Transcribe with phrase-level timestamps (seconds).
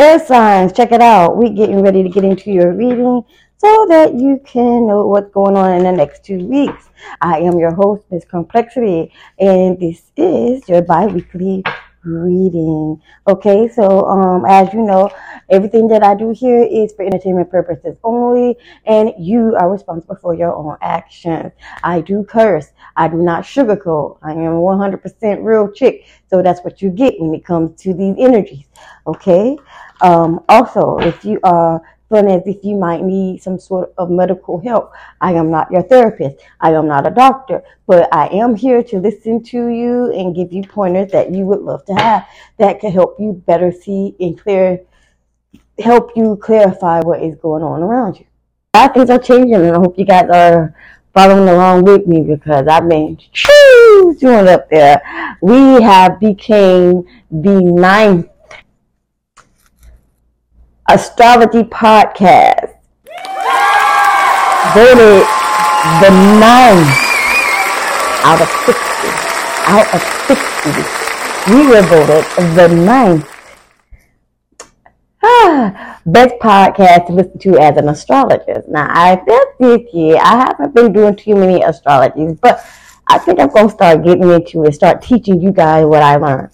[0.00, 1.36] Air signs, check it out.
[1.36, 3.24] We're getting ready to get into your reading
[3.56, 6.88] so that you can know what's going on in the next two weeks.
[7.20, 11.64] I am your host, Miss Karmplexity, and this is your bi-weekly
[12.04, 13.02] reading.
[13.26, 15.10] Okay, so um, as you know,
[15.50, 18.56] everything that I do here is for entertainment purposes only,
[18.86, 21.50] and you are responsible for your own actions.
[21.82, 22.68] I do curse.
[22.96, 24.18] I do not sugarcoat.
[24.22, 28.14] I am 100% real chick, so that's what you get when it comes to these
[28.16, 28.66] energies.
[29.08, 29.58] Okay.
[30.00, 34.60] Um, also, if you are feeling as if you might need some sort of medical
[34.60, 34.92] help.
[35.20, 36.36] I am not your therapist.
[36.60, 40.52] I am not a doctor, but I am here to listen to you and give
[40.52, 42.26] you pointers that you would love to have
[42.58, 44.80] that can help you better see and clear,
[45.78, 48.26] help you clarify what is going on around you.
[48.74, 50.74] A things are changing and I hope you guys are
[51.14, 53.18] following along with me because I've been
[54.18, 55.02] doing up there.
[55.42, 58.28] We have became the ninth
[60.88, 62.74] astrology podcast
[64.74, 65.26] voted
[66.00, 66.98] the ninth
[68.24, 68.82] out of 60.
[69.66, 71.52] Out of 60.
[71.52, 72.24] We were voted
[72.56, 73.28] the ninth
[75.22, 78.68] ah, best podcast to listen to as an astrologist.
[78.68, 79.16] Now, I
[79.58, 82.64] this year, I haven't been doing too many astrologies, but
[83.06, 86.16] I think I'm going to start getting into it, start teaching you guys what I
[86.16, 86.52] learned.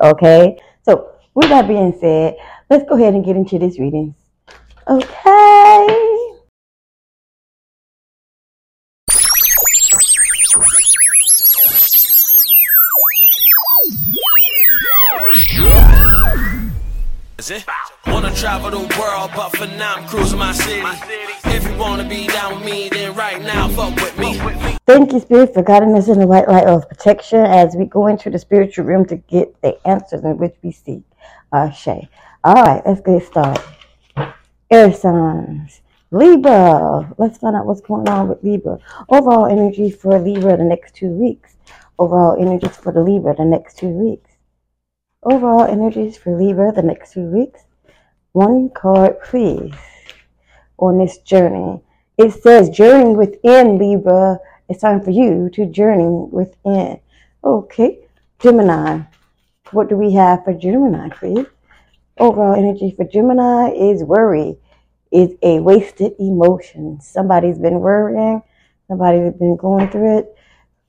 [0.00, 0.58] Okay?
[0.82, 2.36] So, with that being said,
[2.70, 4.14] let's go ahead and get into this reading.
[4.86, 6.04] Okay.
[17.38, 17.64] Is it?
[18.06, 20.82] Wanna travel the world, but for now I'm cruising my city.
[21.44, 24.38] If you wanna be down with me, then right now fuck with me.
[24.86, 28.06] Thank you, Spirit, for guiding us in the white light of protection as we go
[28.06, 31.02] into the spiritual realm to get the answers in which we seek.
[31.52, 32.08] Ashe.
[32.48, 33.62] All right, let's get started.
[34.70, 35.82] Air signs.
[36.10, 37.12] Libra.
[37.18, 38.78] Let's find out what's going on with Libra.
[39.10, 41.56] Overall energy for Libra the next two weeks.
[41.98, 44.30] Overall energies for the Libra the next two weeks.
[45.22, 47.64] Overall energies for Libra the next two weeks.
[48.32, 49.74] One card, please,
[50.78, 51.82] on this journey.
[52.16, 54.38] It says journey within Libra.
[54.70, 56.98] It's time for you to journey within.
[57.44, 57.98] Okay,
[58.38, 59.02] Gemini.
[59.72, 61.44] What do we have for Gemini, please?
[62.20, 64.56] Overall energy for Gemini is worry,
[65.12, 67.00] is a wasted emotion.
[67.00, 68.42] Somebody's been worrying,
[68.88, 70.36] somebody's been going through it,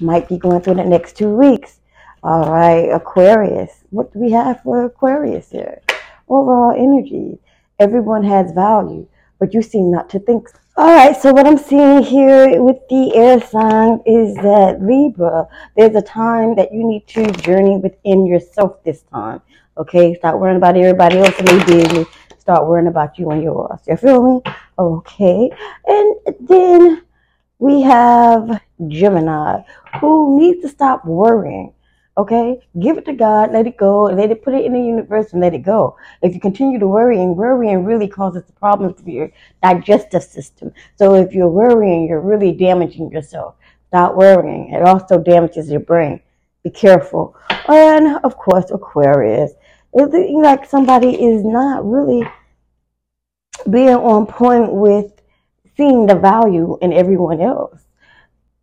[0.00, 1.78] might be going through the next two weeks.
[2.24, 3.84] All right, Aquarius.
[3.90, 5.80] What do we have for Aquarius here?
[6.28, 7.38] Overall energy.
[7.78, 9.06] Everyone has value,
[9.38, 10.58] but you seem not to think so.
[10.74, 15.46] All right, so what I'm seeing here with the air sign is that Libra,
[15.76, 19.42] there's a time that you need to journey within yourself this time.
[19.76, 22.08] Okay, stop worrying about everybody else and their business.
[22.38, 23.80] Start worrying about you and yours.
[23.86, 24.40] You feel me?
[24.78, 25.50] Okay.
[25.86, 27.02] And then
[27.58, 29.64] we have Gemini
[30.00, 31.74] who needs to stop worrying.
[32.18, 35.32] Okay, give it to God, let it go, let it put it in the universe
[35.32, 35.96] and let it go.
[36.20, 39.30] If you continue to worry and worrying really causes problems for your
[39.62, 40.72] digestive system.
[40.96, 43.54] So if you're worrying, you're really damaging yourself.
[43.88, 44.72] Stop worrying.
[44.74, 46.20] It also damages your brain.
[46.62, 47.34] Be careful.
[47.66, 49.52] And of course, Aquarius.
[49.94, 52.28] It's like somebody is not really
[53.70, 55.12] being on point with
[55.76, 57.80] seeing the value in everyone else.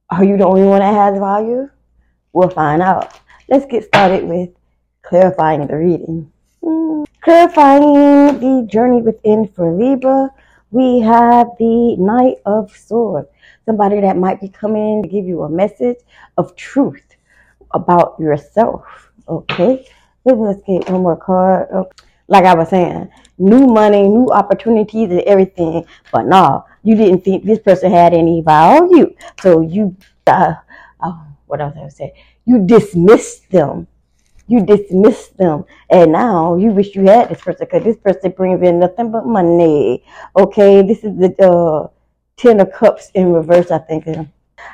[0.09, 1.69] Are you the only one that has value?
[2.31, 3.19] We'll find out.
[3.49, 4.49] Let's get started with
[5.01, 6.31] clarifying the reading.
[6.63, 7.03] Hmm.
[7.21, 10.29] Clarifying the journey within for Libra,
[10.69, 13.27] we have the Knight of Swords.
[13.65, 15.97] Somebody that might be coming to give you a message
[16.37, 17.15] of truth
[17.71, 19.09] about yourself.
[19.27, 19.87] Okay?
[20.25, 21.69] Let's get one more card.
[21.73, 21.89] Oh,
[22.27, 23.09] like I was saying,
[23.39, 25.87] new money, new opportunities, and everything.
[26.13, 30.53] But no, you didn't think this person had any value, so you, uh,
[31.01, 32.13] oh, what else I would say?
[32.45, 33.87] You dismissed them.
[34.47, 38.63] You dismissed them, and now you wish you had this person because this person brings
[38.67, 40.03] in nothing but money.
[40.35, 41.87] Okay, this is the uh,
[42.35, 43.69] Ten of Cups in reverse.
[43.69, 44.07] I think.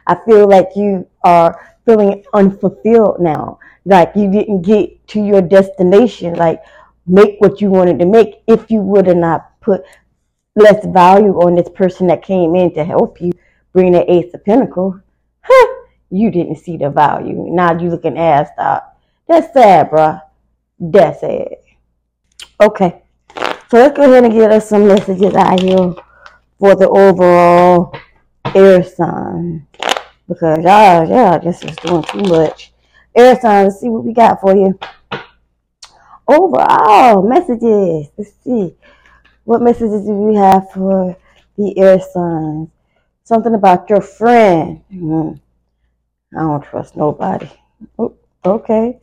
[0.07, 6.33] I feel like you are feeling unfulfilled now like you didn't get to your destination,
[6.33, 6.61] like
[7.05, 9.83] make what you wanted to make if you would have not put
[10.55, 13.31] less value on this person that came in to help you
[13.73, 14.95] bring the ace of pentacles.
[15.41, 17.47] Huh, you didn't see the value.
[17.49, 18.99] Now you looking ass up.
[19.27, 20.21] That's sad, bruh.
[20.79, 21.55] That's sad.
[22.61, 23.01] Okay.
[23.69, 25.93] So let's go ahead and get us some messages out here
[26.59, 27.95] for the overall
[28.53, 29.67] air sign.
[30.27, 32.71] Because y'all, y'all just is doing too much
[33.15, 34.77] air sign, Let's see what we got for you.
[36.27, 38.07] Overall, messages.
[38.17, 38.75] Let's see.
[39.43, 41.15] What messages do we have for
[41.57, 42.69] the air signs?
[43.23, 44.81] Something about your friend.
[44.91, 45.33] Hmm.
[46.33, 47.49] I don't trust nobody.
[47.99, 48.99] Oh, okay.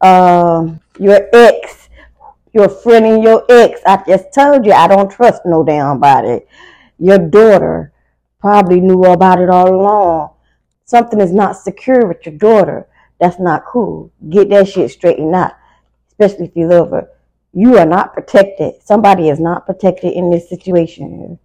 [0.00, 1.88] Um, your ex,
[2.52, 3.80] your friend and your ex.
[3.86, 6.42] I just told you I don't trust no damn body.
[6.98, 7.92] Your daughter
[8.40, 10.30] probably knew about it all along.
[10.84, 12.86] Something is not secure with your daughter.
[13.18, 14.12] That's not cool.
[14.28, 15.52] Get that shit straightened out,
[16.08, 17.08] especially if you love her.
[17.52, 18.74] You are not protected.
[18.84, 21.38] Somebody is not protected in this situation.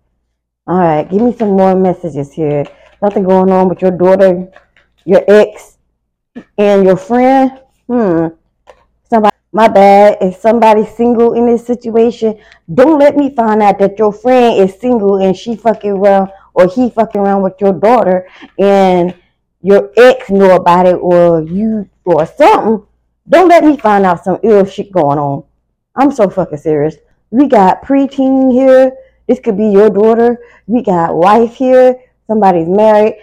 [0.67, 2.65] All right, give me some more messages here.
[3.01, 4.51] Nothing going on with your daughter,
[5.09, 5.77] your ex,
[6.57, 7.59] and your friend.
[7.87, 8.27] Hmm.
[9.09, 10.17] Somebody, my bad.
[10.21, 12.39] If somebody's single in this situation,
[12.71, 16.67] don't let me find out that your friend is single and she fucking around or
[16.67, 18.29] he fucking around with your daughter
[18.59, 19.15] and
[19.61, 22.85] your ex know about it or you or something.
[23.27, 25.43] Don't let me find out some ill shit going on.
[25.95, 26.97] I'm so fucking serious.
[27.31, 28.91] We got preteen here.
[29.27, 30.37] This could be your daughter.
[30.67, 31.95] We got wife here.
[32.27, 33.15] Somebody's married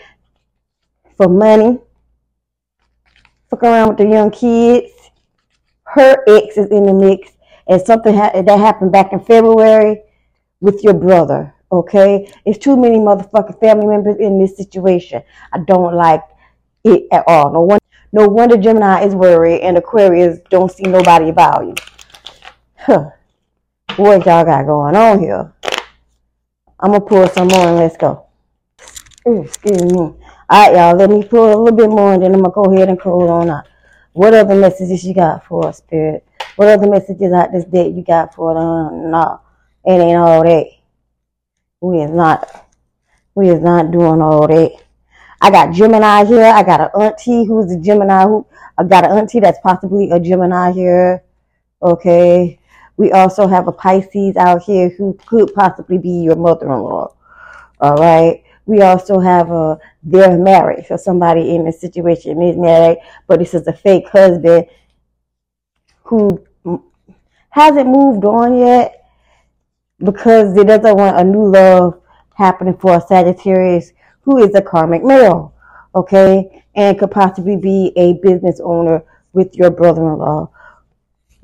[1.17, 1.79] for money.
[3.51, 4.93] Fuck around with the young kids.
[5.85, 7.33] Her ex is in the mix.
[7.69, 10.03] And something ha- that happened back in February
[10.61, 11.55] with your brother.
[11.73, 12.31] Okay?
[12.45, 15.23] It's too many motherfucking family members in this situation.
[15.53, 16.23] I don't like
[16.85, 17.53] it at all.
[17.53, 17.81] No one
[18.13, 21.75] no wonder Gemini is worried and Aquarius don't see nobody about you.
[22.77, 23.11] Huh.
[23.97, 25.53] What y'all got going on here?
[26.81, 28.26] I'm gonna pull some more and let's go.
[29.27, 29.99] Excuse me.
[29.99, 30.17] All
[30.51, 30.97] right, y'all.
[30.97, 33.29] Let me pull a little bit more and then I'm gonna go ahead and close
[33.29, 33.67] on out.
[34.13, 36.25] What other messages you got for us, Spirit?
[36.55, 38.93] What other messages out this day you got for us?
[38.93, 39.41] No,
[39.85, 40.67] it ain't all that.
[41.81, 42.69] We is not.
[43.35, 44.71] We is not doing all that.
[45.41, 46.45] I got Gemini here.
[46.45, 48.25] I got an auntie who's a Gemini.
[48.25, 48.47] Who
[48.79, 51.25] I got an auntie that's possibly a Gemini here.
[51.83, 52.61] Okay.
[52.97, 57.13] We also have a Pisces out here who could possibly be your mother-in-law.
[57.81, 58.45] All right.
[58.67, 60.87] We also have a they're married.
[60.87, 64.67] So somebody in a situation is married, but this is a fake husband
[66.03, 66.45] who
[67.51, 69.09] hasn't moved on yet
[69.99, 72.01] because he doesn't want a new love
[72.35, 75.55] happening for a Sagittarius who is a karmic male,
[75.95, 79.03] okay, and could possibly be a business owner
[79.33, 80.51] with your brother-in-law.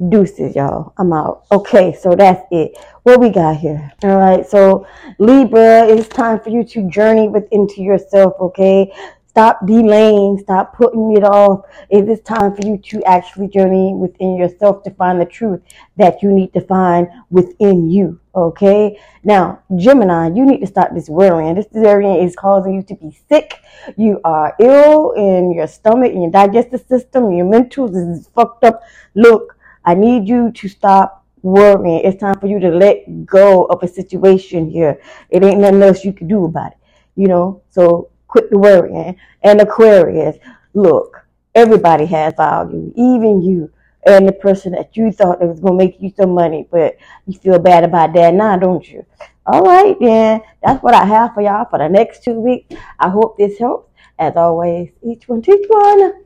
[0.08, 0.92] Deuces, y'all.
[0.98, 1.44] I'm out.
[1.52, 2.76] Okay, so that's it.
[3.04, 3.92] What we got here?
[4.02, 4.86] All right, so
[5.18, 8.92] Libra, it's time for you to journey within to yourself, okay?
[9.26, 11.64] Stop delaying, stop putting it off.
[11.88, 15.62] It is time for you to actually journey within yourself to find the truth
[15.96, 18.20] that you need to find within you.
[18.34, 19.00] Okay.
[19.24, 21.54] Now, Gemini, you need to stop this worrying.
[21.54, 23.54] This worrying is causing you to be sick.
[23.96, 28.82] You are ill in your stomach, in your digestive system, your mental is fucked up.
[29.14, 32.00] Look, I need you to stop worrying.
[32.04, 35.00] It's time for you to let go of a situation here.
[35.30, 36.78] It ain't nothing else you can do about it.
[37.16, 39.16] You know, so quit the worrying.
[39.42, 40.36] And Aquarius,
[40.74, 43.70] look, everybody has value, even you.
[44.04, 46.96] And the person that you thought that was going to make you some money, but
[47.26, 49.06] you feel bad about that now, don't you?
[49.46, 50.40] All right, then.
[50.62, 52.74] That's what I have for y'all for the next two weeks.
[52.98, 53.90] I hope this helps.
[54.18, 56.24] As always, each one teach one.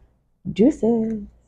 [0.53, 1.23] Juices.